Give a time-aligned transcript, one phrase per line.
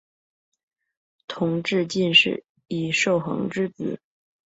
[1.27, 4.01] 同治进士尹寿衡之子。